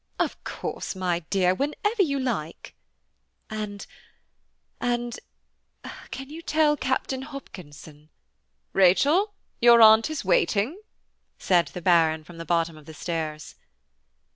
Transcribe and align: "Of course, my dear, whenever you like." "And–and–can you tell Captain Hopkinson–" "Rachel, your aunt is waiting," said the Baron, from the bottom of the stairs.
"Of 0.17 0.43
course, 0.43 0.95
my 0.95 1.19
dear, 1.29 1.53
whenever 1.53 2.01
you 2.01 2.17
like." 2.19 2.73
"And–and–can 3.51 5.21
you 6.31 6.41
tell 6.41 6.75
Captain 6.75 7.21
Hopkinson–" 7.21 8.09
"Rachel, 8.73 9.35
your 9.61 9.79
aunt 9.79 10.09
is 10.09 10.25
waiting," 10.25 10.81
said 11.37 11.67
the 11.67 11.83
Baron, 11.83 12.23
from 12.23 12.39
the 12.39 12.45
bottom 12.45 12.79
of 12.79 12.87
the 12.87 12.95
stairs. 12.95 13.53